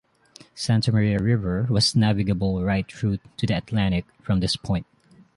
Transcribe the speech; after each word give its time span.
Santa 0.55 0.91
Maria 0.91 1.19
River 1.19 1.67
was 1.69 1.95
navigable 1.95 2.63
right 2.63 2.91
through 2.91 3.19
to 3.37 3.45
the 3.45 3.55
Atlantic 3.55 4.05
from 4.23 4.39
this 4.39 4.55
point. 4.55 4.87